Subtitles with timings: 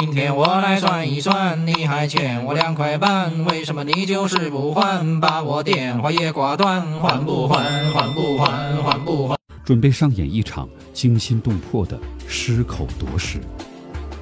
[0.00, 5.20] 今天我来算一算，你还欠我两块半，为什么你就是不还？
[5.20, 7.64] 把我电话也挂断，还不还？
[7.92, 8.46] 还不还？
[8.80, 9.36] 还不还？
[9.64, 11.98] 准备上演一场惊心动魄的
[12.28, 13.40] 狮口夺食。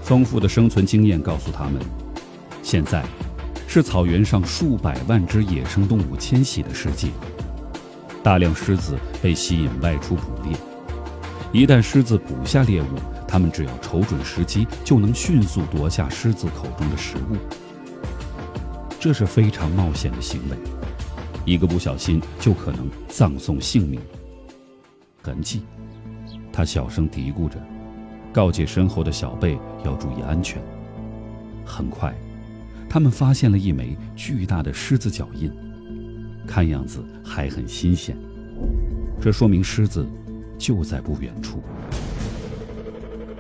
[0.01, 1.75] 丰富的生存经验告诉他们，
[2.63, 3.05] 现在
[3.69, 7.09] 是草原上数百万只野生动物迁徙的世界，
[8.23, 10.57] 大量狮子被吸引外出捕猎。
[11.53, 12.87] 一旦狮子捕下猎物，
[13.37, 17.37] 他们只要瞅准时机，就能迅速夺下狮子口中的食物。
[18.99, 20.57] 这是非常冒险的行为，
[21.45, 24.01] 一个不小心就可能葬送性命。
[25.21, 25.65] 痕迹，
[26.51, 27.63] 他小声嘀咕着，
[28.33, 30.59] 告诫身后的小贝要注意安全。
[31.63, 32.15] 很快，
[32.89, 35.53] 他们发现了一枚巨大的狮子脚印，
[36.47, 38.17] 看样子还很新鲜，
[39.21, 40.09] 这说明狮子
[40.57, 41.63] 就在不远处。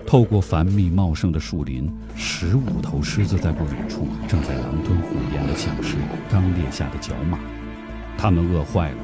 [0.06, 5.96] 透过繁密茂盛的树林，十五头狮子在不远处正在狼吞虎咽地抢食
[6.30, 7.40] 刚猎下的角马，
[8.16, 8.96] 它们饿坏了，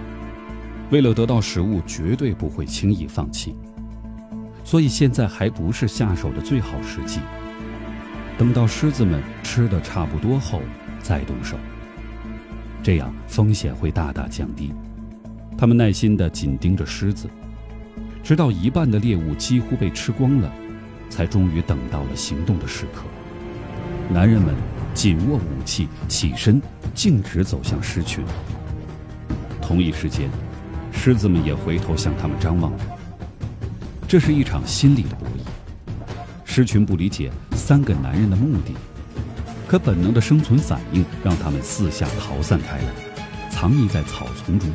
[0.90, 3.56] 为了得到食物，绝对不会轻易放弃。
[4.62, 7.18] 所以现在还不是下手的最好时机，
[8.38, 10.62] 等到狮子们吃的差不多后
[11.02, 11.56] 再动手，
[12.80, 14.72] 这样风险会大大降低。
[15.58, 17.28] 他们耐心地紧盯着狮子，
[18.22, 20.52] 直到一半的猎物几乎被吃光了。
[21.12, 23.02] 才终于等到了行动的时刻。
[24.08, 24.54] 男人们
[24.94, 26.60] 紧握武器，起身，
[26.94, 28.24] 径直走向狮群。
[29.60, 30.30] 同一时间，
[30.90, 32.72] 狮子们也回头向他们张望。
[34.08, 35.42] 这是一场心理的博弈。
[36.46, 38.74] 狮群不理解三个男人的目的，
[39.68, 44.70] 可本能的生存反应让他们四下逃散开来，藏匿在草丛中。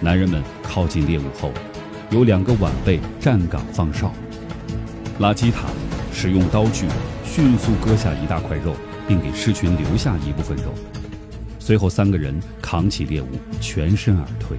[0.00, 1.50] 男人们靠近猎物后，
[2.10, 4.12] 有两个晚辈站岗放哨。
[5.18, 5.68] 拉基塔
[6.12, 6.86] 使用刀具
[7.24, 8.74] 迅速割下一大块肉，
[9.06, 10.72] 并给狮群留下一部分肉。
[11.58, 13.26] 随后，三个人扛起猎物，
[13.60, 14.56] 全身而退。